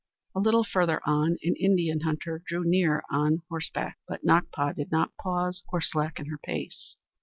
A 0.33 0.39
little 0.39 0.63
further 0.63 0.99
on, 1.05 1.37
an 1.43 1.53
Indian 1.59 1.99
hunter 2.01 2.41
drew 2.47 2.63
near 2.65 3.03
on 3.11 3.43
horseback, 3.49 3.99
but 4.07 4.23
Nakpa 4.25 4.73
did 4.75 4.91
not 4.91 5.15
pause 5.17 5.63
or 5.71 5.79
slacken 5.79 6.25
her 6.25 6.39
pace. 6.39 6.97